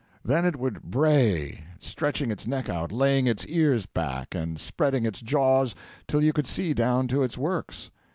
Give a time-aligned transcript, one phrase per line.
[0.25, 5.21] Then it would bray stretching its neck out, laying its ears back, and spreading its
[5.21, 5.75] jaws
[6.07, 7.91] till you could see down to its works.